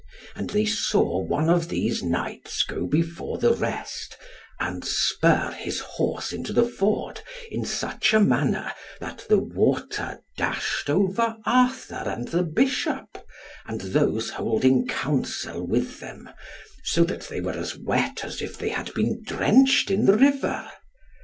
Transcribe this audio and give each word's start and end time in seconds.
And 0.35 0.49
they 0.49 0.65
saw 0.65 1.19
one 1.21 1.47
of 1.47 1.69
these 1.69 2.01
knights 2.01 2.63
go 2.63 2.87
before 2.87 3.37
the 3.37 3.53
rest, 3.53 4.17
and 4.59 4.83
spur 4.83 5.51
his 5.51 5.79
horse 5.81 6.33
into 6.33 6.51
the 6.51 6.67
ford 6.67 7.21
in 7.51 7.65
such 7.65 8.11
a 8.11 8.19
manner 8.19 8.73
that 8.99 9.23
the 9.29 9.37
water 9.37 10.21
dashed 10.37 10.89
over 10.89 11.37
Arthur 11.45 12.01
and 12.07 12.29
the 12.29 12.41
Bishop, 12.41 13.15
and 13.67 13.79
those 13.81 14.31
holding 14.31 14.87
counsel 14.87 15.67
with 15.67 15.99
them, 15.99 16.31
so 16.83 17.03
that 17.03 17.27
they 17.29 17.39
were 17.39 17.53
as 17.53 17.77
wet 17.77 18.23
as 18.23 18.41
if 18.41 18.57
they 18.57 18.69
had 18.69 18.91
been 18.95 19.21
drenched 19.23 19.91
in 19.91 20.07
the 20.07 20.17
river. 20.17 20.67